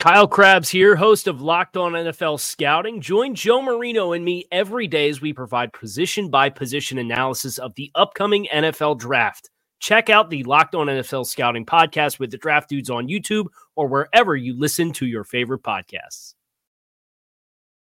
[0.00, 3.00] Kyle Crabbs here, host of Locked On NFL Scouting.
[3.00, 7.74] Join Joe Marino and me every day as we provide position by position analysis of
[7.74, 9.48] the upcoming NFL draft.
[9.80, 13.86] Check out the Locked On NFL Scouting podcast with the draft dudes on YouTube or
[13.86, 16.34] wherever you listen to your favorite podcasts.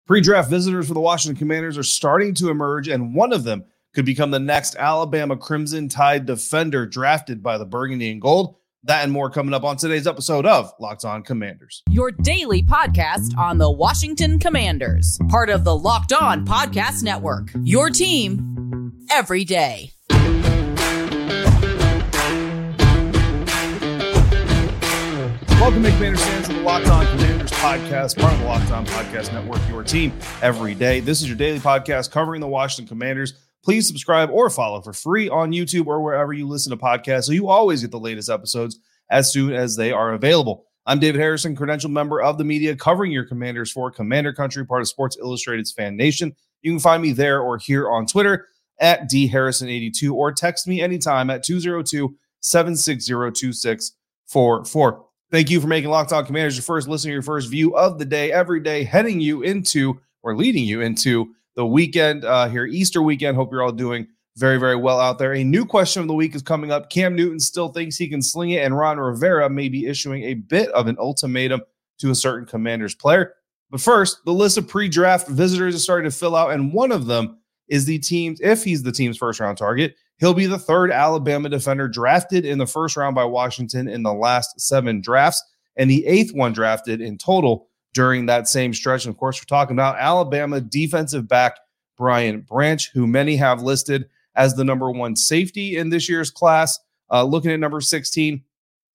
[0.07, 3.65] Pre draft visitors for the Washington Commanders are starting to emerge, and one of them
[3.95, 8.57] could become the next Alabama Crimson Tide defender drafted by the Burgundy and Gold.
[8.85, 11.85] That and more coming up on today's episode of Locked On Commanders.
[11.89, 17.51] Your daily podcast on the Washington Commanders, part of the Locked On Podcast Network.
[17.63, 19.93] Your team every day.
[25.61, 28.85] Welcome, Nick Commanders fans, to the Locked On Commanders podcast, part of the Locked On
[28.85, 30.99] Podcast Network, your team every day.
[30.99, 33.35] This is your daily podcast covering the Washington Commanders.
[33.65, 37.33] Please subscribe or follow for free on YouTube or wherever you listen to podcasts so
[37.33, 40.67] you always get the latest episodes as soon as they are available.
[40.85, 44.81] I'm David Harrison, credential member of the media covering your commanders for Commander Country, part
[44.81, 46.35] of Sports Illustrated's Fan Nation.
[46.63, 48.49] You can find me there or here on Twitter
[48.81, 55.05] at dharrison82 or text me anytime at 202 760 2644.
[55.31, 58.05] Thank you for making Locked On Commanders your first listen, your first view of the
[58.05, 63.03] day every day, heading you into or leading you into the weekend uh, here, Easter
[63.03, 63.37] weekend.
[63.37, 65.35] Hope you're all doing very, very well out there.
[65.35, 66.91] A new question of the week is coming up.
[66.91, 70.35] Cam Newton still thinks he can sling it, and Ron Rivera may be issuing a
[70.35, 71.61] bit of an ultimatum
[71.99, 73.35] to a certain commander's player.
[73.71, 76.93] But first, the list of pre draft visitors is starting to fill out, and one
[76.93, 77.39] of them
[77.69, 81.49] is the team's, if he's the team's first round target, he'll be the third Alabama
[81.49, 85.43] defender drafted in the first round by Washington in the last seven drafts,
[85.77, 89.05] and the eighth one drafted in total during that same stretch.
[89.05, 91.59] And of course, we're talking about Alabama defensive back
[91.97, 96.79] Brian Branch, who many have listed as the number one safety in this year's class.
[97.11, 98.43] Uh, looking at number 16,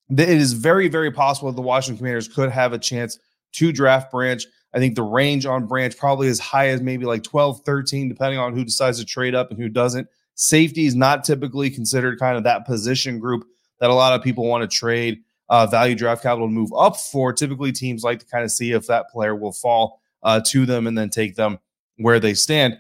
[0.10, 3.20] it is very, very possible that the Washington Commanders could have a chance
[3.54, 4.44] to draft Branch.
[4.74, 8.40] I think the range on Branch probably as high as maybe like 12, 13, depending
[8.40, 10.08] on who decides to trade up and who doesn't.
[10.36, 13.46] Safety is not typically considered kind of that position group
[13.80, 15.20] that a lot of people want to trade
[15.50, 17.34] uh, value draft capital to move up for.
[17.34, 20.88] Typically, teams like to kind of see if that player will fall uh, to them
[20.88, 21.60] and then take them
[21.98, 22.78] where they stand.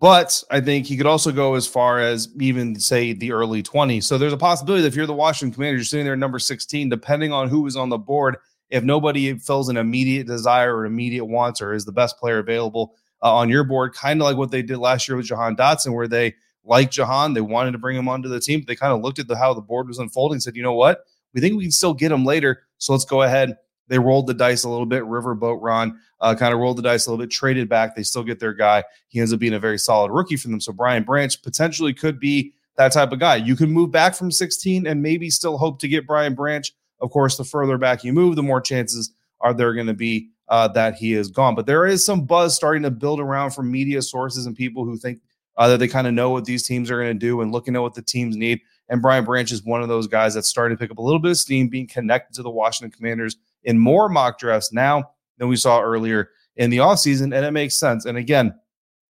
[0.00, 4.04] But I think he could also go as far as even say the early 20s.
[4.04, 6.88] So there's a possibility that if you're the Washington Commanders, you're sitting there number 16,
[6.88, 8.36] depending on who is on the board.
[8.70, 12.94] If nobody fills an immediate desire or immediate wants or is the best player available
[13.22, 15.94] uh, on your board, kind of like what they did last year with Jahan Dotson,
[15.94, 16.34] where they
[16.64, 18.64] like Jahan, they wanted to bring him onto the team.
[18.66, 21.04] They kind of looked at the, how the board was unfolding, said, you know what?
[21.34, 22.62] We think we can still get him later.
[22.78, 23.56] So let's go ahead.
[23.88, 25.02] They rolled the dice a little bit.
[25.02, 27.94] Riverboat Ron uh, kind of rolled the dice a little bit, traded back.
[27.94, 28.84] They still get their guy.
[29.08, 30.60] He ends up being a very solid rookie for them.
[30.60, 33.36] So Brian Branch potentially could be that type of guy.
[33.36, 36.72] You can move back from 16 and maybe still hope to get Brian Branch.
[37.00, 40.30] Of course, the further back you move, the more chances are there going to be
[40.48, 41.54] uh, that he is gone.
[41.54, 44.96] But there is some buzz starting to build around from media sources and people who
[44.96, 45.20] think
[45.56, 47.76] uh, that they kind of know what these teams are going to do and looking
[47.76, 48.60] at what the teams need.
[48.88, 51.18] And Brian Branch is one of those guys that's starting to pick up a little
[51.18, 55.48] bit of steam, being connected to the Washington Commanders in more mock drafts now than
[55.48, 57.34] we saw earlier in the offseason.
[57.34, 58.04] And it makes sense.
[58.04, 58.54] And again,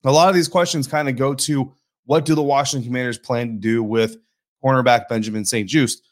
[0.05, 1.73] a lot of these questions kind of go to
[2.05, 4.19] what do the Washington Commanders plan to do with
[4.63, 6.03] cornerback Benjamin St-Juste?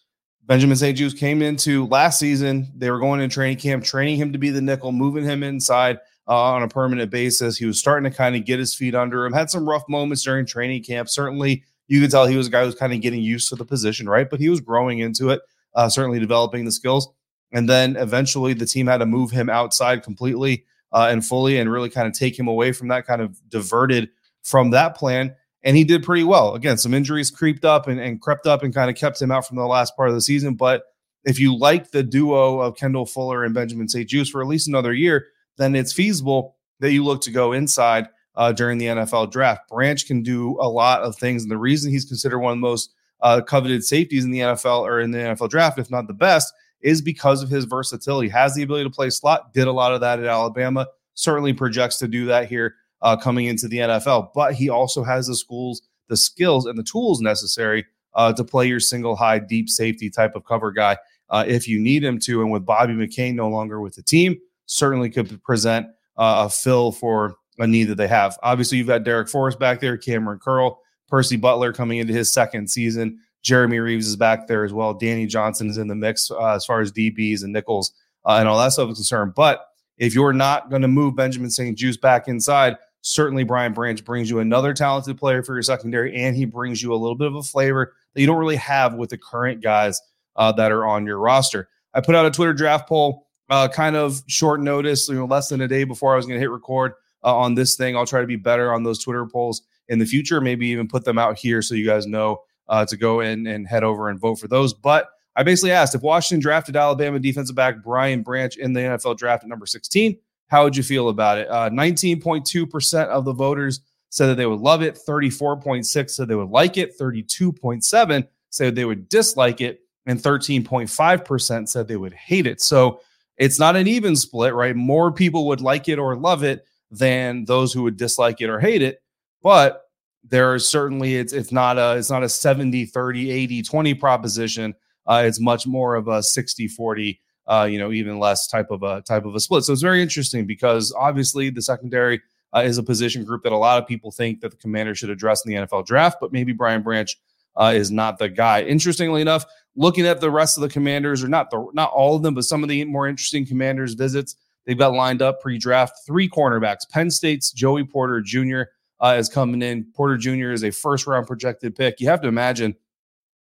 [0.45, 2.73] Benjamin St-Juste came into last season.
[2.75, 5.99] They were going in training camp, training him to be the nickel, moving him inside
[6.27, 7.57] uh, on a permanent basis.
[7.57, 10.25] He was starting to kind of get his feet under him, had some rough moments
[10.25, 11.09] during training camp.
[11.09, 13.57] Certainly you could tell he was a guy who was kind of getting used to
[13.57, 14.29] the position, right?
[14.29, 15.41] But he was growing into it,
[15.75, 17.09] uh, certainly developing the skills.
[17.53, 21.71] And then eventually the team had to move him outside completely uh, and fully and
[21.71, 24.09] really kind of take him away from that kind of diverted
[24.43, 25.35] from that plan.
[25.63, 26.55] And he did pretty well.
[26.55, 29.47] Again, some injuries creeped up and, and crept up and kind of kept him out
[29.47, 30.55] from the last part of the season.
[30.55, 30.85] But
[31.25, 34.93] if you like the duo of Kendall Fuller and Benjamin St-Juste for at least another
[34.93, 35.27] year,
[35.57, 39.69] then it's feasible that you look to go inside uh, during the NFL draft.
[39.69, 41.43] Branch can do a lot of things.
[41.43, 44.81] And the reason he's considered one of the most uh, coveted safeties in the NFL
[44.81, 48.29] or in the NFL draft, if not the best, is because of his versatility.
[48.29, 51.99] Has the ability to play slot, did a lot of that at Alabama, certainly projects
[51.99, 54.31] to do that here uh, coming into the NFL.
[54.35, 58.67] But he also has the schools the skills and the tools necessary uh, to play
[58.67, 60.97] your single high, deep safety type of cover guy
[61.31, 62.43] uh, if you need him to.
[62.43, 65.87] And with Bobby McCain no longer with the team, certainly could present
[66.19, 68.39] uh, a fill for a need that they have.
[68.43, 72.69] Obviously, you've got Darrick Forrest back there, Kamren Curl, Percy Butler coming into his second
[72.69, 73.21] season.
[73.43, 74.95] Jeremy Reaves is back there as well.
[74.95, 77.93] Danny Johnson is in the mix uh, as far as DBs and nickels
[78.25, 79.35] uh, and all that stuff is concerned.
[79.35, 79.65] But
[79.99, 84.41] if you're not going to move Benjamin St-Juste back inside, certainly Brian Branch brings you
[84.41, 87.43] another talented player for your secondary, and he brings you a little bit of a
[87.43, 90.01] flavor that you don't really have with the current guys
[90.37, 91.69] uh, that are on your roster.
[91.95, 95.49] I put out a Twitter draft poll, uh, kind of short notice, you know, less
[95.49, 96.93] than a day before I was going to hit record
[97.25, 97.97] uh, on this thing.
[97.97, 100.41] I'll try to be better on those Twitter polls in the future.
[100.41, 103.67] Maybe even put them out here so you guys know uh, to go in and
[103.67, 104.75] head over and vote for those.
[104.75, 109.17] But I basically asked if Washington drafted Alabama defensive back Brian Branch in the NFL
[109.17, 111.49] draft at number 16, how would you feel about it?
[111.49, 113.81] Uh, 19.2% of the voters
[114.11, 114.99] said that they would love it.
[115.09, 116.99] 34.6 said they would like it.
[116.99, 119.81] 32.7 said they would dislike it.
[120.05, 122.61] And 13.5% said they would hate it.
[122.61, 123.01] So
[123.39, 124.77] it's not an even split, right?
[124.77, 128.61] More people would like it or love it than those who would dislike it or
[128.61, 129.03] hate it.
[129.43, 129.83] But
[130.29, 134.75] there is certainly it's it's not a it's not a 70 30 80 20 proposition
[135.07, 138.83] uh, it's much more of a 60 40 uh, you know even less type of
[138.83, 142.21] a type of a split so it's very interesting because obviously the secondary
[142.55, 145.11] uh, is a position group that a lot of people think that the commander should
[145.11, 147.19] address in the nfl draft but maybe brian branch
[147.57, 151.29] uh, is not the guy interestingly enough looking at the rest of the commanders or
[151.29, 154.37] not the not all of them but some of the more interesting commanders visits
[154.67, 158.63] they've got lined up pre-draft three cornerbacks penn state's joey porter jr
[159.03, 159.85] uh, is coming in.
[159.95, 160.53] Porter Jr.
[160.53, 162.01] is a first round projected pick.
[162.01, 162.77] You have to imagine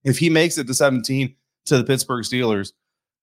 [0.03, 1.35] if he makes it to 17
[1.65, 2.73] to the Pittsburgh Steelers.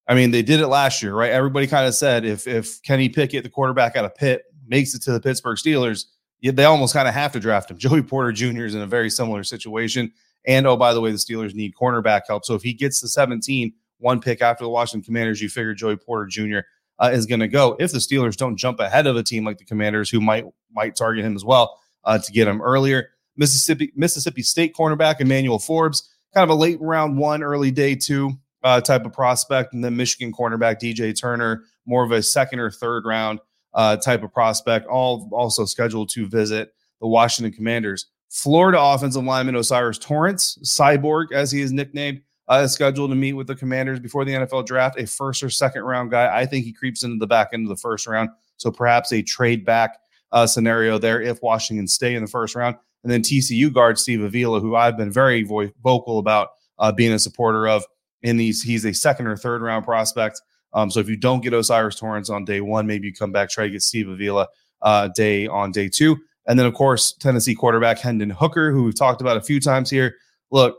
[0.07, 1.33] I mean, they did it last year, right?
[1.33, 5.03] Everybody kind of said if if Kenny Pickett, the quarterback out of Pitt, makes it
[5.03, 6.05] to the Pittsburgh Steelers,
[6.41, 7.79] they almost kind of have to draft him.
[7.79, 8.65] Joey Porter Jr.
[8.65, 10.13] is in a very similar situation.
[10.47, 12.45] And oh, by the way, the Steelers need cornerback help.
[12.45, 15.97] So if he gets to 17, one pick after the Washington Commanders, you figure Joey
[15.97, 16.61] Porter Jr.
[17.01, 17.77] Uh, is going to go.
[17.79, 20.97] If the Steelers don't jump ahead of a team like the Commanders, who might might
[20.97, 23.11] target him as well, uh, to get him earlier.
[23.37, 28.33] Mississippi Mississippi State cornerback Emmanuel Forbes, kind of a late round one, early day two
[28.65, 32.71] uh, type of prospect, and then Michigan cornerback DJ Turner, more of a second or
[32.71, 33.41] third round
[33.75, 38.07] uh, type of prospect, all also scheduled to visit the Washington Commanders.
[38.31, 43.35] Florida offensive lineman O'Cyrus Torrence, Cyborg as he is nicknamed, uh, is scheduled to meet
[43.35, 44.99] with the Commanders before the NFL draft.
[44.99, 47.69] A first or second round guy, I think he creeps into the back end of
[47.69, 49.99] the first round, so perhaps a trade back
[50.33, 52.77] uh, scenario there if Washington stay in the first round.
[53.03, 56.49] And then TCU guard Steve Avila, who I've been very vo- vocal about
[56.79, 57.85] uh, being a supporter of.
[58.23, 60.43] In these, he's a second or third round prospect.
[60.73, 63.49] Um, so if you don't get O'Cyrus Torrence on day one, maybe you come back
[63.49, 64.49] try to get Steve Avila
[64.83, 66.17] uh, day on day two.
[66.47, 69.89] And then of course Tennessee quarterback Hendon Hooker, who we've talked about a few times
[69.89, 70.17] here.
[70.51, 70.79] Look,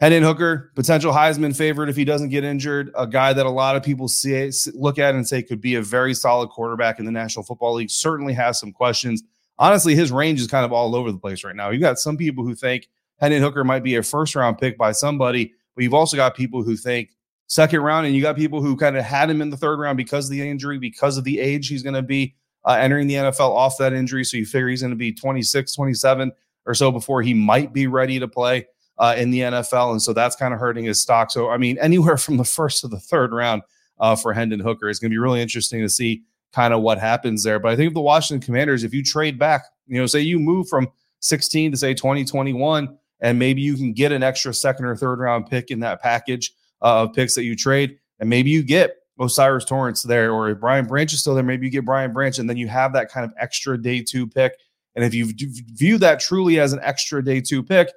[0.00, 3.76] Hendon Hooker, potential Heisman favorite if he doesn't get injured, a guy that a lot
[3.76, 7.12] of people see look at and say could be a very solid quarterback in the
[7.12, 7.90] National Football League.
[7.90, 9.22] Certainly has some questions.
[9.56, 11.70] Honestly, his range is kind of all over the place right now.
[11.70, 12.88] You've got some people who think
[13.20, 16.64] Hendon Hooker might be a first round pick by somebody, but you've also got people
[16.64, 17.10] who think
[17.46, 19.96] second round, and you got people who kind of had him in the third round
[19.96, 23.14] because of the injury, because of the age he's going to be uh, entering the
[23.14, 24.24] NFL off that injury.
[24.24, 26.32] So you figure he's going to be 26, 27
[26.66, 28.66] or so before he might be ready to play
[28.98, 29.92] uh, in the NFL.
[29.92, 31.30] And so that's kind of hurting his stock.
[31.30, 33.62] So, I mean, anywhere from the first to the third round
[33.98, 36.22] uh, for Hendon Hooker is going to be really interesting to see
[36.52, 37.58] kind of what happens there.
[37.58, 40.68] But I think the Washington Commanders, if you trade back, you know, say you move
[40.68, 40.88] from
[41.20, 45.48] 16 to say 2021, and maybe you can get an extra second or third round
[45.48, 49.64] pick in that package uh, of picks that you trade, and maybe you get O'Cyrus
[49.64, 52.48] Torrence there, or if Brian Branch is still there, maybe you get Brian Branch, and
[52.48, 54.54] then you have that kind of extra day two pick.
[54.94, 55.32] And if you
[55.74, 57.90] view that truly as an extra day two pick,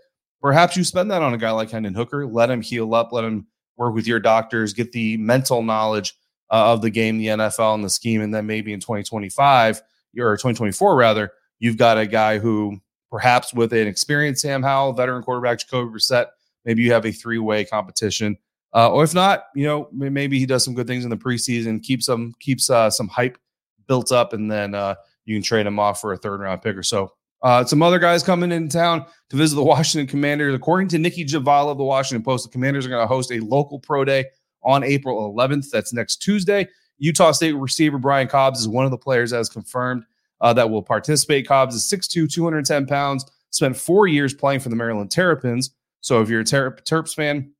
[0.48, 3.26] Perhaps you spend that on a guy like Hendon Hooker, let him heal up, let
[3.26, 6.14] him work with your doctors, get the mental knowledge
[6.50, 8.22] uh, of the game, the NFL, and the scheme.
[8.22, 9.82] And then maybe in 2025
[10.18, 12.80] or 2024, rather, you've got a guy who
[13.12, 16.28] perhaps with an experienced Sam Howell, veteran quarterback Jacoby Brissett,
[16.64, 18.38] maybe you have a three way competition.
[18.74, 21.84] Uh, or if not, you know, maybe he does some good things in the preseason,
[21.84, 23.38] keeps some keeps uh, some hype
[23.86, 26.78] built up, and then uh, you can trade him off for a third round pick
[26.78, 27.17] or so.
[27.44, 30.56] Uh, some other guys coming in town to visit the Washington Commanders.
[30.56, 33.40] According to Nicki Jhabvala of the Washington Post, the Commanders are going to host a
[33.40, 34.26] local pro day
[34.64, 35.70] on April 11th.
[35.70, 36.68] That's next Tuesday.
[36.98, 40.04] Utah State receiver Brian Cobbs is one of the players as confirmed
[40.42, 41.48] uh, that will participate.
[41.48, 45.72] Cobbs is 6'2, 210 pounds, spent four years playing for the Maryland Terrapins.
[46.02, 47.52] So if you're a Ter- Terps fan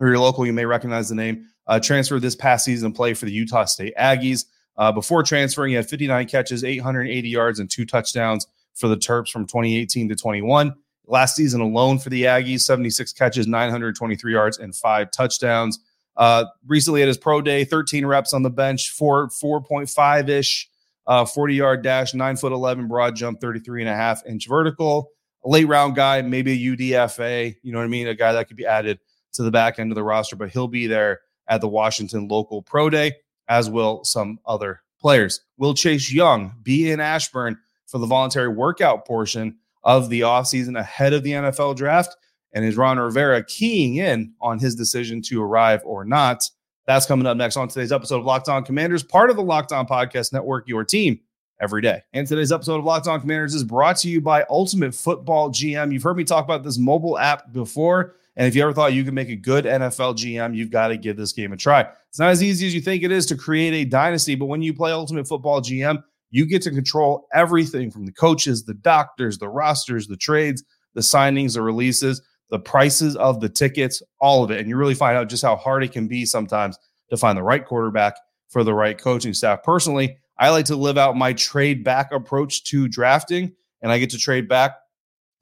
[0.00, 1.46] or you're local, you may recognize the name.
[1.66, 4.46] Uh, transferred this past season, play for the Utah State Aggies.
[4.76, 8.46] Uh, before transferring, he had 59 catches, 880 yards, and two touchdowns
[8.76, 10.74] for the Terps from 2018 to 21.
[11.08, 15.78] Last season alone for the Aggies, 76 catches, 923 yards, and five touchdowns.
[16.16, 20.68] Uh, recently at his pro day, 13 reps on the bench, four 4.5 ish,
[21.06, 25.10] uh, 40 yard dash, nine foot 11 broad jump, 33 and a half inch vertical.
[25.44, 28.08] A late round guy, maybe a UDFA, you know what I mean?
[28.08, 28.98] A guy that could be added
[29.34, 32.62] to the back end of the roster, but he'll be there at the Washington local
[32.62, 33.14] pro day,
[33.48, 35.42] as will some other players.
[35.58, 37.58] Will Chase Young be in Ashburn
[37.96, 42.14] for the voluntary workout portion of the offseason ahead of the NFL draft?
[42.52, 46.42] And is Ron Rivera keying in on his decision to arrive or not?
[46.86, 49.72] That's coming up next on today's episode of Locked On Commanders, part of the Locked
[49.72, 51.20] On Podcast Network, your team
[51.58, 52.02] every day.
[52.12, 55.90] And today's episode of Locked On Commanders is brought to you by Ultimate Football GM.
[55.90, 58.16] You've heard me talk about this mobile app before.
[58.36, 60.98] And if you ever thought you could make a good NFL GM, you've got to
[60.98, 61.88] give this game a try.
[62.10, 64.60] It's not as easy as you think it is to create a dynasty, but when
[64.60, 69.38] you play Ultimate Football GM, you get to control everything from the coaches, the doctors,
[69.38, 70.64] the rosters, the trades,
[70.94, 74.60] the signings, the releases, the prices of the tickets, all of it.
[74.60, 76.78] And you really find out just how hard it can be sometimes
[77.10, 78.16] to find the right quarterback
[78.48, 79.62] for the right coaching staff.
[79.62, 83.52] Personally, I like to live out my trade back approach to drafting,
[83.82, 84.76] and I get to trade back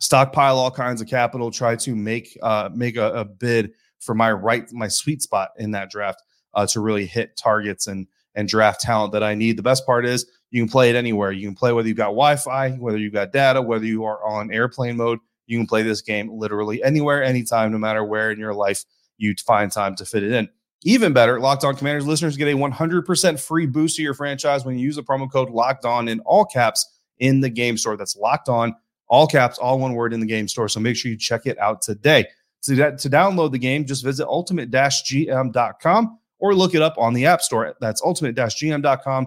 [0.00, 4.30] stockpile all kinds of capital, try to make uh, make a, a, bid for my
[4.30, 6.22] right my sweet spot in that draft
[6.54, 9.56] uh, to really hit targets and and draft talent that I need.
[9.56, 11.32] The best part is you can play it anywhere.
[11.32, 14.52] You can play whether you've got Wi-Fi, whether you've got data, whether you are on
[14.52, 15.18] airplane mode.
[15.48, 18.84] You can play this game literally anywhere, anytime, no matter where in your life
[19.18, 20.48] you find time to fit it in.
[20.84, 24.78] Even better, Locked On Commanders listeners get a 100% free boost to your franchise when
[24.78, 27.96] you use the promo code Locked On in all caps in the game store.
[27.96, 28.76] That's Locked On
[29.08, 30.68] all caps, all one word in the game store.
[30.68, 32.28] So make sure you check it out today.
[32.62, 37.42] To, to download the game, just visit ultimate-gm.com or look it up on the App
[37.42, 37.74] Store.
[37.80, 39.26] That's ultimate-gm.com.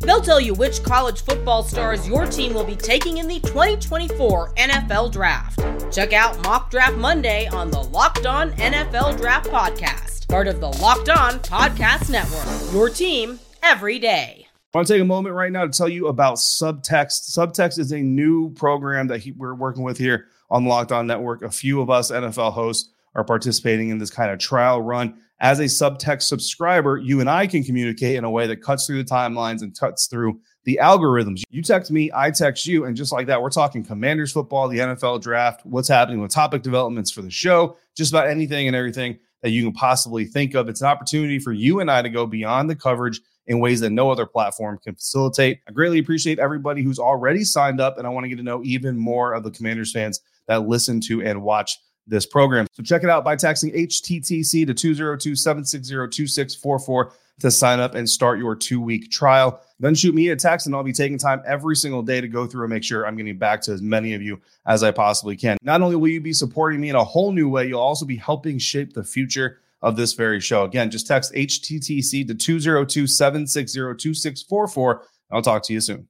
[0.00, 4.54] They'll tell you which college football stars your team will be taking in the 2024
[4.54, 5.60] NFL Draft.
[5.92, 10.68] Check out Mock Draft Monday on the Locked On NFL Draft Podcast, part of the
[10.68, 12.72] Locked On Podcast Network.
[12.72, 14.46] Your team every day.
[14.74, 17.30] I want to take a moment right now to tell you about Subtext.
[17.30, 21.06] Subtext is a new program that he, we're working with here on the Locked On
[21.06, 21.42] Network.
[21.42, 25.20] A few of us NFL hosts are participating in this kind of trial run.
[25.40, 29.02] As a subtext subscriber, you and I can communicate in a way that cuts through
[29.02, 31.42] the timelines and cuts through the algorithms.
[31.48, 34.78] You text me, I text you, and just like that, we're talking commanders football, the
[34.78, 39.16] NFL draft, what's happening with topic developments for the show, just about anything and everything
[39.42, 40.68] that you can possibly think of.
[40.68, 43.90] It's an opportunity for you and I to go beyond the coverage in ways that
[43.90, 45.60] no other platform can facilitate.
[45.68, 48.62] I greatly appreciate everybody who's already signed up, and I want to get to know
[48.64, 52.66] even more of the Commanders fans that listen to and watch this program.
[52.72, 58.08] So check it out by texting HTTC to 202 760 2644 to sign up and
[58.08, 59.60] start your two week trial.
[59.80, 62.46] Then shoot me a text, and I'll be taking time every single day to go
[62.46, 65.36] through and make sure I'm getting back to as many of you as I possibly
[65.36, 65.56] can.
[65.62, 68.16] Not only will you be supporting me in a whole new way, you'll also be
[68.16, 70.64] helping shape the future of this very show.
[70.64, 75.02] Again, just text HTTC to 202 760 2644.
[75.30, 76.08] I'll talk to you soon.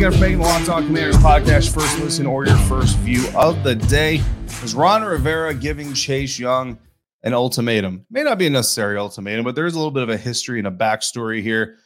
[0.00, 3.62] Again for making the Locked On Commanders podcast first listen or your first view of
[3.62, 4.22] the day.
[4.64, 6.78] Is Ron Rivera giving Chase Young
[7.22, 8.06] an ultimatum?
[8.10, 10.66] May not be a necessary ultimatum, but there's a little bit of a history and
[10.66, 11.76] a backstory here.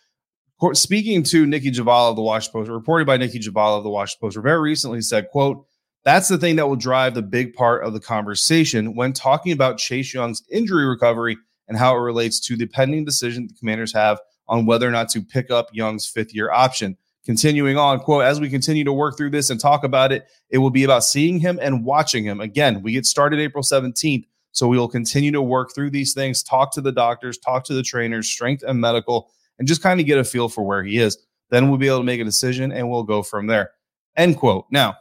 [0.75, 4.29] Speaking to Nicki Jhabvala of the Washington Post, reported by Nicki Jhabvala of the Washington
[4.29, 5.67] Post, Rivera recently said, quote,
[6.05, 9.79] that's the thing that will drive the big part of the conversation when talking about
[9.79, 14.21] Chase Young's injury recovery and how it relates to the pending decision the commanders have
[14.47, 16.97] on whether or not to pick up Young's fifth year option.
[17.25, 20.59] Continuing on, quote, as we continue to work through this and talk about it, it
[20.59, 22.41] will be about seeing him and watching him.
[22.41, 24.25] Again, we get started April 17th.
[24.53, 27.75] So we will continue to work through these things, talk to the doctors, talk to
[27.75, 30.99] the trainers, strength and medical, and just kind of get a feel for where he
[30.99, 31.19] is.
[31.51, 33.73] Then we'll be able to make a decision and we'll go from there.
[34.17, 34.67] End quote.
[34.71, 34.95] Now,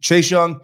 [0.00, 0.60] Chase Young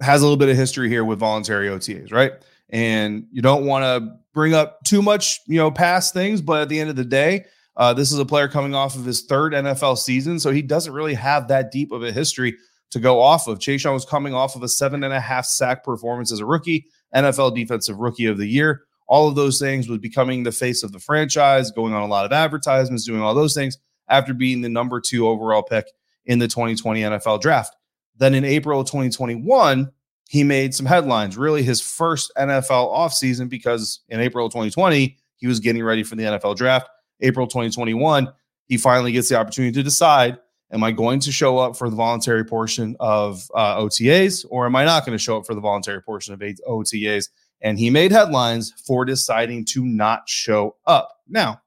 [0.00, 2.32] has a little bit of history here with voluntary OTAs, right?
[2.68, 6.68] And you don't want to bring up too much, you know, past things, but at
[6.68, 9.52] the end of the day, uh, this is a player coming off of his third
[9.52, 12.56] NFL season, so he doesn't really have that deep of a history
[12.90, 13.60] to go off of.
[13.60, 16.46] Chase Young was coming off of a seven and a half sack performance as a
[16.46, 18.82] rookie, NFL Defensive Rookie of the Year.
[19.08, 22.24] All of those things was becoming the face of the franchise, going on a lot
[22.26, 23.78] of advertisements, doing all those things
[24.08, 25.86] after being the number two overall pick
[26.24, 27.76] in the 2020 NFL Draft.
[28.16, 29.90] Then in April of 2021,
[30.28, 35.60] he made some headlines, really his first NFL offseason because in April 2020, he was
[35.60, 36.88] getting ready for the NFL draft.
[37.20, 38.32] April 2021,
[38.66, 40.38] he finally gets the opportunity to decide
[40.72, 44.74] am I going to show up for the voluntary portion of uh, OTAs or am
[44.74, 47.28] I not going to show up for the voluntary portion of OTAs?
[47.60, 51.10] And he made headlines for deciding to not show up.
[51.28, 51.62] Now,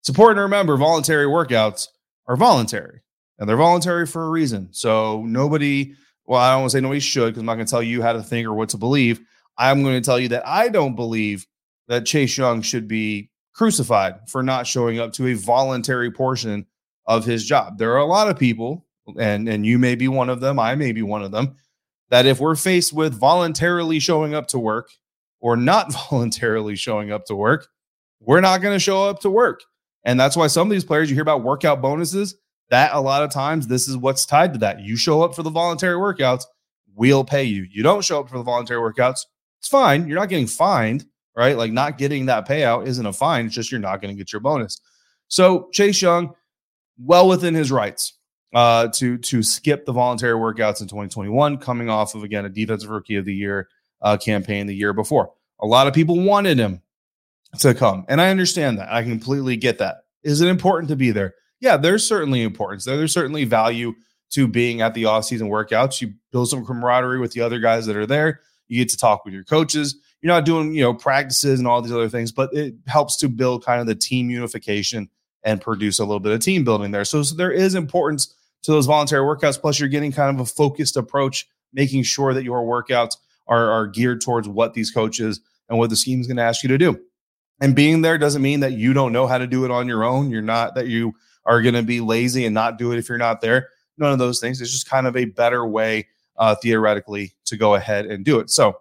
[0.00, 1.88] it's important to remember voluntary workouts
[2.28, 3.02] are voluntary
[3.38, 4.68] and they're voluntary for a reason.
[4.70, 5.94] So nobody,
[6.24, 8.02] well, I don't want to say nobody should because I'm not going to tell you
[8.02, 9.20] how to think or what to believe.
[9.58, 11.46] I'm going to tell you that I don't believe
[11.88, 16.66] that Chase Young should be crucified for not showing up to a voluntary portion
[17.06, 17.78] of his job.
[17.78, 18.86] There are a lot of people,
[19.18, 21.56] and and you may be one of them, I may be one of them,
[22.10, 24.90] that if we're faced with voluntarily showing up to work
[25.40, 27.66] or not voluntarily showing up to work,
[28.20, 29.62] we're not going to show up to work.
[30.04, 32.36] And that's why some of these players you hear about workout bonuses,
[32.70, 34.80] that a lot of times this is what's tied to that.
[34.80, 36.44] You show up for the voluntary workouts,
[36.94, 37.66] we'll pay you.
[37.70, 39.20] You don't show up for the voluntary workouts,
[39.58, 40.06] it's fine.
[40.06, 41.06] You're not getting fined,
[41.36, 41.56] right?
[41.56, 43.46] Like not getting that payout isn't a fine.
[43.46, 44.80] It's just you're not going to get your bonus.
[45.28, 46.34] So Chase Young,
[46.98, 48.14] well within his rights
[48.54, 52.90] uh, to to skip the voluntary workouts in 2021, coming off of again a defensive
[52.90, 53.68] rookie of the year
[54.02, 55.32] uh, campaign the year before.
[55.60, 56.80] A lot of people wanted him
[57.58, 58.92] to come, and I understand that.
[58.92, 60.04] I completely get that.
[60.22, 61.34] Is it important to be there?
[61.60, 62.96] Yeah, there's certainly importance there.
[62.96, 63.94] There's certainly value
[64.30, 66.00] to being at the offseason workouts.
[66.00, 68.40] You build some camaraderie with the other guys that are there.
[68.68, 69.96] You get to talk with your coaches.
[70.26, 73.28] You're not doing, you know, practices and all these other things, but it helps to
[73.28, 75.08] build kind of the team unification
[75.44, 77.04] and produce a little bit of team building there.
[77.04, 79.60] So, so there is importance to those voluntary workouts.
[79.60, 83.86] Plus, you're getting kind of a focused approach, making sure that your workouts are, are
[83.86, 86.76] geared towards what these coaches and what the scheme is going to ask you to
[86.76, 87.00] do.
[87.60, 90.02] And being there doesn't mean that you don't know how to do it on your
[90.02, 90.30] own.
[90.30, 91.14] You're not that you
[91.44, 93.68] are going to be lazy and not do it if you're not there.
[93.96, 94.60] None of those things.
[94.60, 98.50] It's just kind of a better way, uh, theoretically, to go ahead and do it.
[98.50, 98.78] So,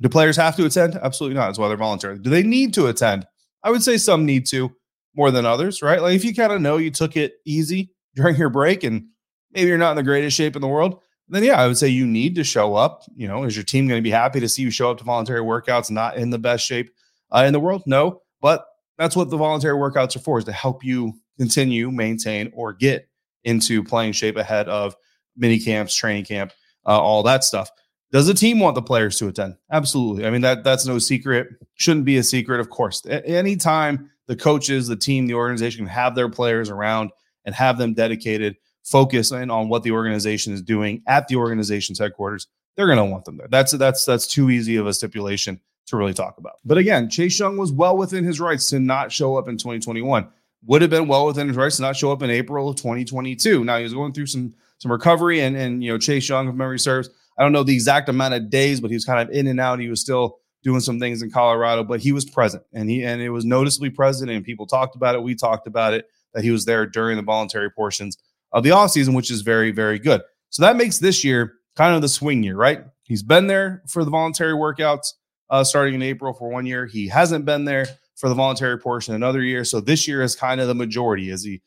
[0.00, 0.94] do players have to attend?
[0.96, 1.46] Absolutely not.
[1.46, 2.18] That's why they're voluntary.
[2.18, 3.26] Do they need to attend?
[3.62, 4.70] I would say some need to
[5.14, 6.00] more than others, right?
[6.00, 9.06] Like if you kind of know you took it easy during your break and
[9.52, 11.88] maybe you're not in the greatest shape in the world, then yeah, I would say
[11.88, 13.02] you need to show up.
[13.16, 15.04] You know, is your team going to be happy to see you show up to
[15.04, 16.90] voluntary workouts not in the best shape
[17.34, 17.82] uh, in the world?
[17.86, 18.66] No, but
[18.98, 23.08] that's what the voluntary workouts are for is to help you continue, maintain, or get
[23.44, 24.94] into playing shape ahead of
[25.36, 26.52] mini camps, training camp,
[26.86, 27.70] uh, all that stuff.
[28.12, 29.56] Does the team want the players to attend?
[29.70, 30.26] Absolutely.
[30.26, 31.48] I mean that that's no secret.
[31.74, 33.04] Shouldn't be a secret, of course.
[33.06, 37.10] Anytime the coaches, the team, the organization can have their players around
[37.44, 41.98] and have them dedicated, focus in on what the organization is doing at the organization's
[41.98, 43.48] headquarters, they're going to want them there.
[43.50, 46.54] That's that's that's too easy of a stipulation to really talk about.
[46.64, 50.28] But again, Chase Young was well within his rights to not show up in 2021.
[50.66, 53.64] Would have been well within his rights to not show up in April of 2022.
[53.64, 56.54] Now he was going through some some recovery and and you know Chase Young, if
[56.54, 59.34] memory serves, I don't know the exact amount of days, but he was kind of
[59.34, 59.78] in and out.
[59.78, 63.20] He was still doing some things in Colorado, but he was present and he and
[63.20, 65.22] it was noticeably present and people talked about it.
[65.22, 68.18] We talked about it that he was there during the voluntary portions
[68.52, 70.22] of the off season, which is very, very good.
[70.50, 72.84] So that makes this year kind of the swing year, right?
[73.04, 75.12] He's been there for the voluntary workouts
[75.50, 76.86] uh, starting in April for one year.
[76.86, 79.64] He hasn't been there for the voluntary portion another year.
[79.64, 81.30] So this year is kind of the majority.
[81.30, 81.62] Is he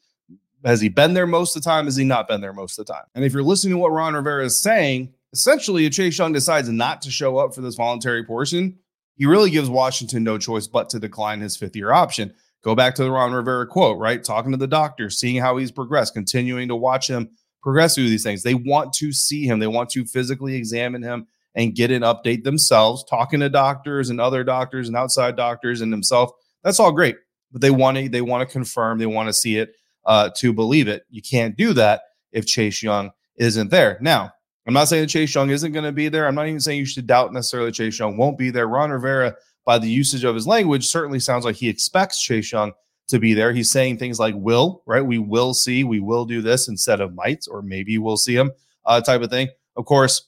[0.65, 1.85] has he been there most of the time?
[1.85, 3.05] Has he not been there most of the time?
[3.15, 6.69] And if you're listening to what Ron Rivera is saying, essentially, if Chase Young decides
[6.69, 8.79] not to show up for this voluntary portion,
[9.15, 12.33] he really gives Washington no choice but to decline his fifth year option.
[12.63, 14.23] Go back to the Ron Rivera quote, right?
[14.23, 17.29] Talking to the doctor, seeing how he's progressed, continuing to watch him
[17.61, 18.43] progress through these things.
[18.43, 22.43] They want to see him, they want to physically examine him and get an update
[22.43, 26.31] themselves, talking to doctors and other doctors and outside doctors and himself.
[26.63, 27.17] That's all great,
[27.51, 30.53] but they want to they want to confirm, they want to see it uh, to
[30.53, 31.03] believe it.
[31.09, 33.97] You can't do that if Chase Young isn't there.
[34.01, 34.33] Now,
[34.69, 36.27] I'm not saying that Chase Young isn't going to be there.
[36.27, 38.67] I'm not even saying you should doubt necessarily Chase Young won't be there.
[38.67, 42.73] Ron Rivera, by the usage of his language, certainly sounds like he expects Chase Young
[43.07, 43.51] to be there.
[43.51, 45.01] He's saying things like will, right?
[45.01, 48.51] We will see, we will do this instead of might, or maybe we'll see him,
[48.85, 49.47] uh, type of thing.
[49.75, 50.27] Of course,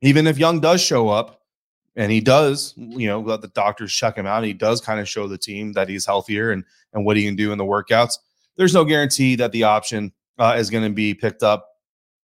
[0.00, 1.42] even if Young does show up
[1.96, 5.08] and he does, you know, let the doctors check him out, he does kind of
[5.08, 8.12] show the team that he's healthier and and what he can do in the workouts.
[8.56, 11.66] There's no guarantee that the option uh, is going to be picked up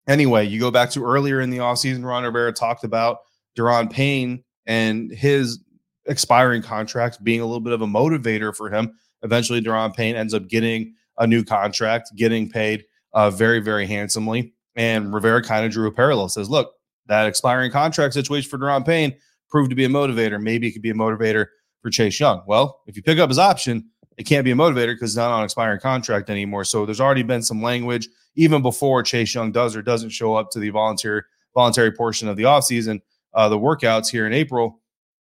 [0.08, 3.18] Anyway, you go back to earlier in the offseason, Ron Rivera talked about
[3.58, 5.58] Daron Payne and his
[6.06, 8.92] expiring contract being a little bit of a motivator for him.
[9.22, 14.52] Eventually, Daron Payne ends up getting a new contract, getting paid uh, very, very handsomely.
[14.76, 16.72] And Rivera kind of drew a parallel, says, look,
[17.06, 19.16] that expiring contract situation for Daron Payne
[19.48, 20.40] proved to be a motivator.
[20.40, 21.46] Maybe it could be a motivator
[21.80, 22.42] for Chase Young.
[22.46, 25.30] Well, if you pick up his option, it can't be a motivator because it's not
[25.30, 26.64] on expiring contract anymore.
[26.64, 30.50] So there's already been some language even before Chase Young does or doesn't show up
[30.52, 33.00] to the volunteer voluntary portion of the offseason
[33.36, 34.80] uh, the workouts here in April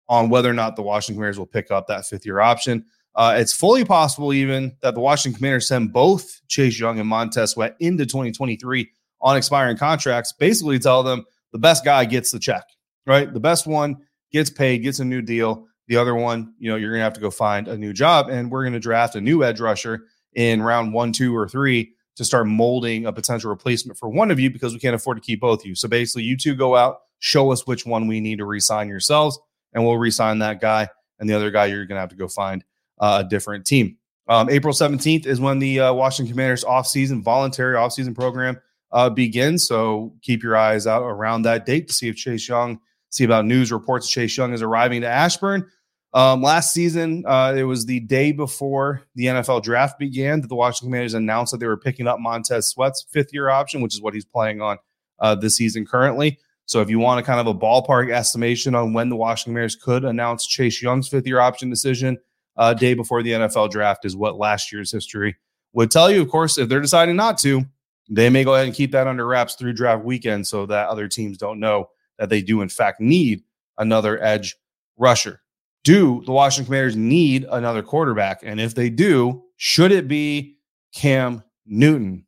[0.09, 2.85] on whether or not the Washington Commanders will pick up that fifth year option.
[3.15, 7.51] Uh, it's fully possible even that the Washington Commanders send both Chase Young and Montez
[7.51, 8.89] Sweat into 2023
[9.21, 10.31] on expiring contracts.
[10.31, 12.63] Basically, tell them the best guy gets the check,
[13.05, 13.31] right?
[13.33, 13.97] The best one
[14.31, 15.66] gets paid, gets a new deal.
[15.87, 18.29] The other one, you know, you're going to have to go find a new job,
[18.29, 21.93] and we're going to draft a new edge rusher in round one, two, or three
[22.17, 25.21] to start molding a potential replacement for one of you because we can't afford to
[25.21, 25.75] keep both of you.
[25.75, 29.39] So basically, you two go out, show us which one we need to resign yourselves,
[29.73, 30.89] and we'll resign that guy.
[31.19, 32.63] And the other guy, you're going to have to go find
[32.99, 33.97] uh, a different team.
[34.27, 38.59] Um, April 17th is when the uh, Washington Commanders offseason, voluntary offseason program
[38.91, 39.65] uh, begins.
[39.65, 43.45] So keep your eyes out around that date to see if Chase Young, see about
[43.45, 45.69] news reports Chase Young is arriving to Ashburn.
[46.17, 50.55] Um, last season, uh, it was the day before the NFL draft began that the
[50.55, 54.01] Washington Commanders announced that they were picking up Montez Sweat's fifth year option, which is
[54.01, 54.79] what he's playing on
[55.19, 56.39] uh, this season currently.
[56.65, 59.75] So if you want a kind of a ballpark estimation on when the Washington Commanders
[59.75, 62.17] could announce Chase Young's fifth year option decision,
[62.55, 65.35] uh, day before the NFL draft is what last year's history
[65.73, 66.23] would tell you.
[66.23, 67.61] Of course, if they're deciding not to,
[68.09, 71.07] they may go ahead and keep that under wraps through draft weekend so that other
[71.07, 73.43] teams don't know that they do, in fact, need
[73.77, 74.55] another edge
[74.97, 75.41] rusher.
[75.87, 78.41] Do the Washington Commanders need another quarterback?
[78.43, 80.57] And if they do, should it be
[80.93, 82.25] Cam Newton?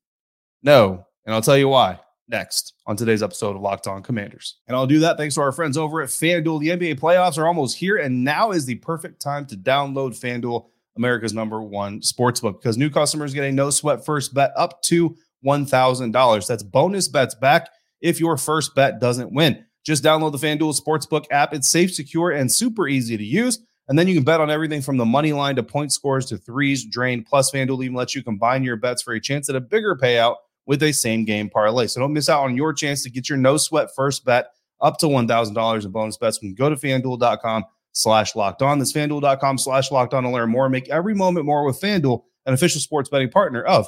[0.63, 1.05] No.
[1.25, 4.59] And I'll tell you why next on today's episode of Locked On Commanders.
[4.69, 6.61] And I'll do that thanks to our friends over at FanDuel.
[6.61, 10.67] The NBA playoffs are almost here, and now is the perfect time to download FanDuel,
[10.95, 15.17] America's number one sportsbook, because new customers get a no sweat first bet up to
[15.45, 16.47] $1,000.
[16.47, 17.67] That's bonus bets back
[17.99, 19.65] if your first bet doesn't win.
[19.89, 21.51] Just download the FanDuel Sportsbook app.
[21.51, 23.57] It's safe, secure, and super easy to use.
[23.87, 26.37] And then you can bet on everything from the money line to point scores to
[26.37, 27.25] threes drained.
[27.25, 30.35] Plus, FanDuel even lets you combine your bets for a chance at a bigger payout
[30.67, 31.87] with a same game parlay.
[31.87, 34.99] So don't miss out on your chance to get your no sweat first bet up
[34.99, 36.39] to $1,000 in bonus bets.
[36.39, 38.77] when You go to fanduel.com slash locked on.
[38.77, 40.69] That's fanduel.com slash locked on to learn more.
[40.69, 43.87] Make every moment more with FanDuel, an official sports betting partner of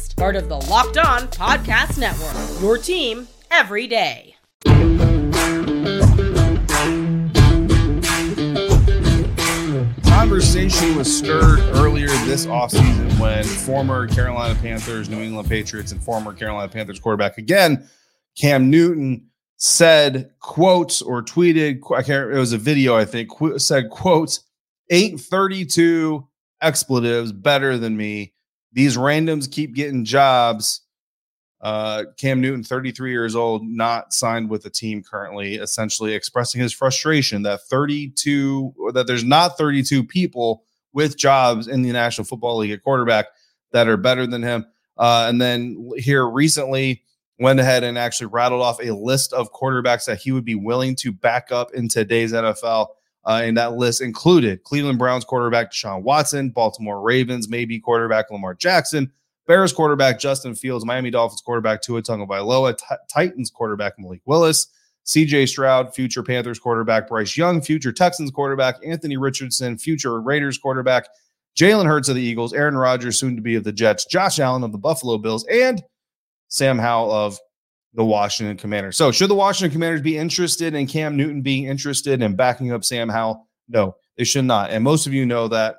[0.21, 2.61] part of the Locked On Podcast Network.
[2.61, 4.35] Your team every day.
[10.03, 16.33] Conversation was stirred earlier this offseason when former Carolina Panthers, New England Patriots, and former
[16.33, 17.89] Carolina Panthers quarterback again,
[18.39, 19.25] Cam Newton
[19.57, 24.41] said quotes or tweeted, I can't, it was a video, I think, said quotes,
[24.91, 26.27] 832
[26.61, 28.33] expletives better than me
[28.71, 30.81] these randoms keep getting jobs.
[31.59, 36.73] Uh, Cam Newton, 33 years old, not signed with the team currently, essentially expressing his
[36.73, 42.71] frustration that 32 that there's not 32 people with jobs in the National Football League
[42.71, 43.27] at quarterback
[43.71, 44.65] that are better than him.
[44.97, 47.03] Uh, and then here recently
[47.39, 50.95] went ahead and actually rattled off a list of quarterbacks that he would be willing
[50.95, 52.87] to back up in today's NFL.
[53.25, 58.55] Uh, and that list included Cleveland Browns quarterback Deshaun Watson, Baltimore Ravens maybe quarterback Lamar
[58.55, 59.11] Jackson,
[59.47, 64.67] Bears quarterback Justin Fields, Miami Dolphins quarterback Tua Tagovailoa, T- Titans quarterback Malik Willis,
[65.05, 71.07] CJ Stroud, future Panthers quarterback Bryce Young, future Texans quarterback Anthony Richardson, future Raiders quarterback
[71.55, 74.63] Jalen Hurts of the Eagles, Aaron Rodgers, soon to be of the Jets, Josh Allen
[74.63, 75.83] of the Buffalo Bills, and
[76.47, 77.39] Sam Howell of
[77.93, 78.97] the Washington Commanders.
[78.97, 82.85] So, should the Washington Commanders be interested in Cam Newton being interested in backing up
[82.85, 83.47] Sam Howell?
[83.67, 84.71] No, they should not.
[84.71, 85.77] And most of you know that.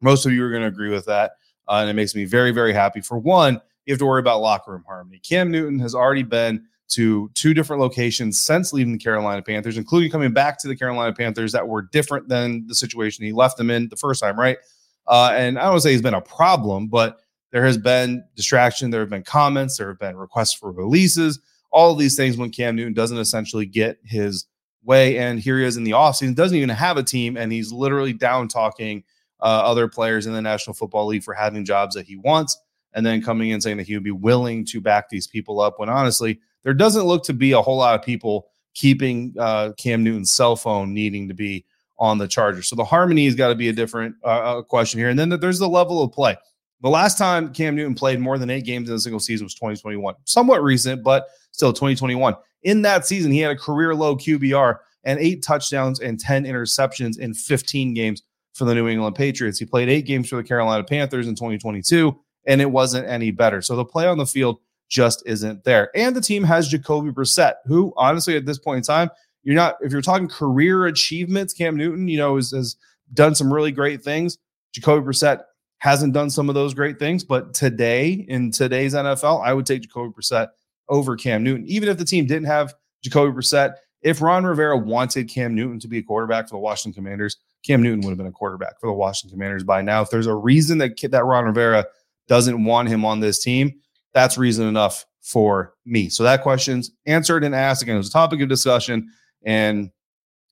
[0.00, 1.32] Most of you are going to agree with that.
[1.66, 3.00] Uh, and it makes me very, very happy.
[3.00, 5.18] For one, you have to worry about locker room harmony.
[5.18, 10.10] Cam Newton has already been to two different locations since leaving the Carolina Panthers, including
[10.10, 13.70] coming back to the Carolina Panthers that were different than the situation he left them
[13.70, 14.58] in the first time, right?
[15.06, 17.20] Uh, and I don't say he's been a problem, but
[17.54, 18.90] there has been distraction.
[18.90, 19.78] There have been comments.
[19.78, 21.38] There have been requests for releases.
[21.70, 24.46] All of these things when Cam Newton doesn't essentially get his
[24.82, 25.18] way.
[25.18, 28.12] And here he is in the offseason, doesn't even have a team, and he's literally
[28.12, 29.04] down talking
[29.40, 32.58] uh, other players in the National Football League for having jobs that he wants,
[32.92, 35.78] and then coming in saying that he would be willing to back these people up.
[35.78, 40.02] When honestly, there doesn't look to be a whole lot of people keeping uh, Cam
[40.02, 41.64] Newton's cell phone needing to be
[42.00, 42.62] on the charger.
[42.62, 45.08] So the harmony has got to be a different uh, uh question here.
[45.08, 46.36] And then there's the level of play.
[46.84, 49.54] The last time Cam Newton played more than eight games in a single season was
[49.54, 50.16] 2021.
[50.26, 52.34] Somewhat recent, but still 2021.
[52.64, 57.18] In that season, he had a career low QBR and eight touchdowns and 10 interceptions
[57.18, 59.58] in 15 games for the New England Patriots.
[59.58, 62.14] He played eight games for the Carolina Panthers in 2022,
[62.46, 63.62] and it wasn't any better.
[63.62, 64.58] So the play on the field
[64.90, 65.90] just isn't there.
[65.96, 69.08] And the team has Jacoby Brissett, who honestly at this point in time,
[69.42, 72.76] you're not if you're talking career achievements, Cam Newton, you know, has, has
[73.14, 74.36] done some really great things.
[74.72, 75.44] Jacoby Brissett
[75.84, 79.82] hasn't done some of those great things, but today in today's NFL, I would take
[79.82, 80.48] Jacoby Brissett
[80.88, 83.74] over Cam Newton, even if the team didn't have Jacoby Brissett.
[84.00, 87.82] If Ron Rivera wanted Cam Newton to be a quarterback for the Washington Commanders, Cam
[87.82, 90.00] Newton would have been a quarterback for the Washington Commanders by now.
[90.00, 91.84] If there's a reason that that Ron Rivera
[92.28, 93.74] doesn't want him on this team,
[94.14, 96.08] that's reason enough for me.
[96.08, 97.82] So that question's answered and asked.
[97.82, 99.10] Again, it was a topic of discussion,
[99.44, 99.90] and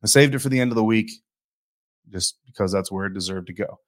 [0.05, 1.11] I saved it for the end of the week
[2.11, 3.79] just because that's where it deserved to go.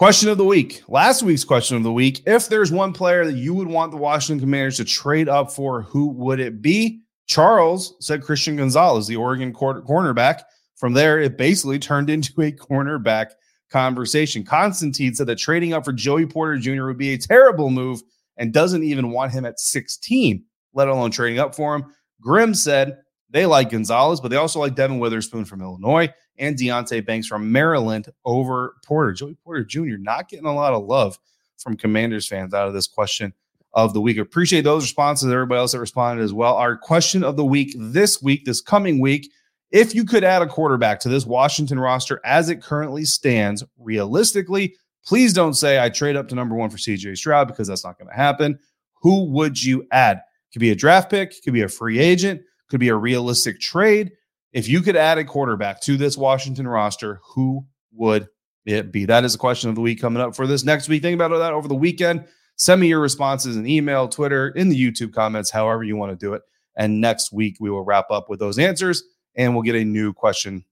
[0.00, 0.82] Question of the week.
[0.88, 2.22] Last week's question of the week.
[2.24, 5.82] If there's one player that you would want the Washington Commanders to trade up for,
[5.82, 7.02] who would it be?
[7.26, 10.40] Charles said Christian Gonzalez, the Oregon cornerback.
[10.76, 13.32] From there, it basically turned into a cornerback
[13.70, 14.42] conversation.
[14.42, 16.86] Constantine said that trading up for Joey Porter Jr.
[16.86, 18.00] would be a terrible move
[18.38, 21.84] and doesn't even want him at 16, let alone trading up for him.
[22.22, 22.96] Grimm said
[23.30, 27.50] they like Gonzalez, but they also like Devon Witherspoon from Illinois and Deonte Banks from
[27.50, 29.12] Maryland over Porter.
[29.12, 29.96] Joey Porter Jr.
[29.98, 31.18] not getting a lot of love
[31.58, 33.32] from Commanders fans out of this question
[33.72, 34.18] of the week.
[34.18, 36.56] Appreciate those responses, everybody else that responded as well.
[36.56, 39.30] Our question of the week this week, this coming week,
[39.70, 44.74] if you could add a quarterback to this Washington roster as it currently stands, realistically,
[45.06, 47.98] please don't say I trade up to number one for CJ Stroud because that's not
[47.98, 48.58] going to happen.
[49.02, 50.22] Who would you add?
[50.52, 54.12] Could be a draft pick, could be a free agent, could be a realistic trade.
[54.52, 58.28] If you could add a quarterback to this Washington roster, who would
[58.64, 59.04] it be?
[59.04, 61.02] That is a question of the week coming up for this next week.
[61.02, 62.26] Think about that over the weekend.
[62.56, 66.16] Send me your responses in email, Twitter, in the YouTube comments, however you want to
[66.16, 66.42] do it.
[66.76, 69.02] And next week, we will wrap up with those answers
[69.34, 70.64] and we'll get a new question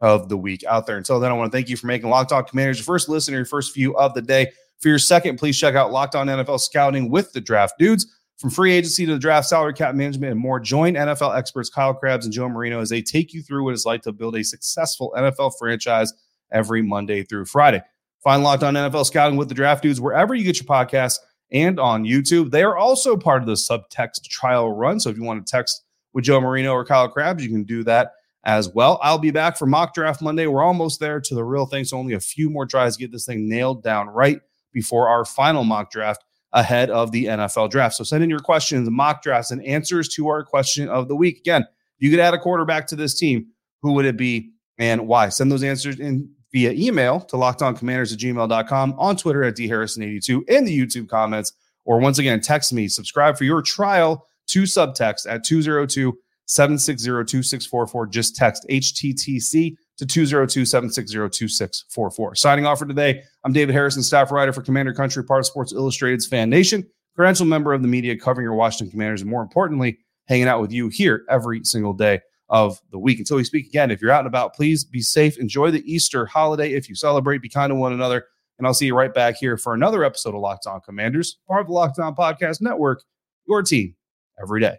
[0.00, 0.96] of the week out there.
[0.96, 3.36] Until then, I want to thank you for making Locked On Commanders your first listener,
[3.36, 4.52] your first view of the day.
[4.78, 8.06] For your second, please check out Locked On NFL Scouting with the Draft Dudes.
[8.40, 11.92] From free agency to the draft, salary cap management, and more, join NFL experts Kyle
[11.92, 14.42] Crabbs and Joe Marino as they take you through what it's like to build a
[14.42, 16.14] successful NFL franchise
[16.50, 17.82] every Monday through Friday.
[18.24, 21.18] Find Locked On NFL Scouting with the Draft Dudes wherever you get your podcasts
[21.52, 22.50] and on YouTube.
[22.50, 25.00] They are also part of the subtext trial run.
[25.00, 27.84] So if you want to text with Joe Marino or Kyle Crabbs, you can do
[27.84, 28.98] that as well.
[29.02, 30.46] I'll be back for mock draft Monday.
[30.46, 31.84] We're almost there to the real thing.
[31.84, 34.40] So only a few more tries to get this thing nailed down right
[34.72, 37.94] before our final mock draft ahead of the NFL draft.
[37.96, 41.38] So send in your questions, mock drafts, and answers to our question of the week.
[41.38, 41.64] Again,
[41.98, 43.46] you could add a quarterback to this team.
[43.82, 45.28] Who would it be and why?
[45.28, 50.64] Send those answers in via email to lockedoncommanders at gmail.com, on Twitter at dharrison82, in
[50.64, 51.52] the YouTube comments,
[51.84, 58.06] or once again, text me, subscribe for your trial to subtext at 202 760 2644.
[58.08, 62.34] Just text HTTC to 202 760 2644.
[62.34, 65.74] Signing off for today, I'm David Harrison, staff writer for Commander Country, part of Sports
[65.74, 69.98] Illustrated's Fan Nation, credential member of the media covering your Washington Commanders, and more importantly,
[70.26, 73.18] hanging out with you here every single day of the week.
[73.18, 75.38] Until we speak again, if you're out and about, please be safe.
[75.38, 76.72] Enjoy the Easter holiday.
[76.72, 78.24] If you celebrate, be kind to one another.
[78.56, 81.60] And I'll see you right back here for another episode of Locked On Commanders, part
[81.60, 83.02] of the Locked On Podcast Network,
[83.46, 83.96] your team
[84.40, 84.78] every day.